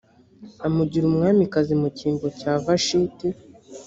amugira 0.67 1.03
umwamikazi 1.07 1.73
mu 1.81 1.87
cyimbo 1.97 2.27
cya 2.39 2.53
vashiti 2.65 3.27